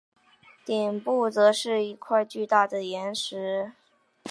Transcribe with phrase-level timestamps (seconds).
[0.65, 3.73] 顶部则是一块巨大的岩石。